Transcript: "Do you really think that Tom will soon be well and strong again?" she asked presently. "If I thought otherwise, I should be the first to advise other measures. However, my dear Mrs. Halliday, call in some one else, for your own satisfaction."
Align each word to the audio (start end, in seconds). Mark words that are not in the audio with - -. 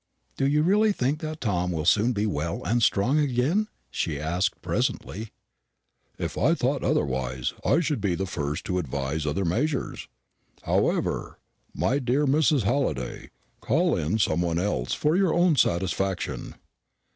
"Do 0.35 0.47
you 0.47 0.63
really 0.63 0.91
think 0.91 1.19
that 1.19 1.41
Tom 1.41 1.71
will 1.71 1.85
soon 1.85 2.11
be 2.11 2.25
well 2.25 2.63
and 2.63 2.81
strong 2.81 3.19
again?" 3.19 3.67
she 3.91 4.19
asked 4.19 4.59
presently. 4.63 5.31
"If 6.17 6.39
I 6.39 6.55
thought 6.55 6.81
otherwise, 6.83 7.53
I 7.63 7.81
should 7.81 8.01
be 8.01 8.15
the 8.15 8.25
first 8.25 8.65
to 8.65 8.79
advise 8.79 9.27
other 9.27 9.45
measures. 9.45 10.07
However, 10.63 11.37
my 11.75 11.99
dear 11.99 12.25
Mrs. 12.25 12.63
Halliday, 12.63 13.29
call 13.59 13.95
in 13.95 14.17
some 14.17 14.41
one 14.41 14.57
else, 14.57 14.95
for 14.95 15.15
your 15.15 15.35
own 15.35 15.55
satisfaction." 15.55 16.55